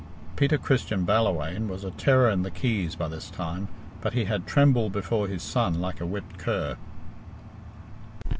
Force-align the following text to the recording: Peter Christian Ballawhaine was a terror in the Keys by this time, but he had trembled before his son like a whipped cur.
Peter 0.35 0.57
Christian 0.57 1.05
Ballawhaine 1.05 1.67
was 1.67 1.83
a 1.83 1.91
terror 1.91 2.27
in 2.31 2.41
the 2.41 2.49
Keys 2.49 2.95
by 2.95 3.07
this 3.07 3.29
time, 3.29 3.67
but 4.01 4.13
he 4.13 4.25
had 4.25 4.47
trembled 4.47 4.93
before 4.93 5.27
his 5.27 5.43
son 5.43 5.79
like 5.79 6.01
a 6.01 6.07
whipped 6.07 6.39
cur. 6.39 6.75